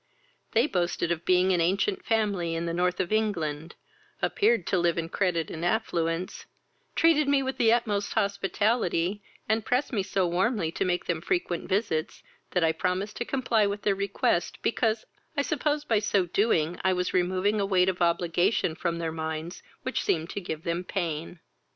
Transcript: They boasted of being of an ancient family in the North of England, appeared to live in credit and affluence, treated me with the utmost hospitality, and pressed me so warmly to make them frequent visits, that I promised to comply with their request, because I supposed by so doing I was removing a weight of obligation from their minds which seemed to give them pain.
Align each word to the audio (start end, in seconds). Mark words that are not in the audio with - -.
They 0.53 0.65
boasted 0.65 1.11
of 1.11 1.25
being 1.25 1.49
of 1.49 1.53
an 1.53 1.61
ancient 1.61 2.03
family 2.03 2.55
in 2.55 2.65
the 2.65 2.73
North 2.73 2.99
of 2.99 3.13
England, 3.13 3.75
appeared 4.19 4.65
to 4.65 4.79
live 4.79 4.97
in 4.97 5.09
credit 5.09 5.51
and 5.51 5.63
affluence, 5.63 6.47
treated 6.95 7.27
me 7.27 7.43
with 7.43 7.57
the 7.57 7.71
utmost 7.71 8.13
hospitality, 8.13 9.21
and 9.47 9.63
pressed 9.63 9.93
me 9.93 10.01
so 10.01 10.25
warmly 10.25 10.71
to 10.71 10.83
make 10.85 11.05
them 11.05 11.21
frequent 11.21 11.69
visits, 11.69 12.23
that 12.49 12.63
I 12.63 12.71
promised 12.71 13.17
to 13.17 13.25
comply 13.25 13.67
with 13.67 13.83
their 13.83 13.93
request, 13.93 14.57
because 14.63 15.05
I 15.37 15.43
supposed 15.43 15.87
by 15.87 15.99
so 15.99 16.25
doing 16.25 16.79
I 16.83 16.93
was 16.93 17.13
removing 17.13 17.59
a 17.61 17.65
weight 17.67 17.87
of 17.87 18.01
obligation 18.01 18.73
from 18.73 18.97
their 18.97 19.11
minds 19.11 19.61
which 19.83 20.03
seemed 20.03 20.31
to 20.31 20.41
give 20.41 20.63
them 20.63 20.83
pain. 20.83 21.41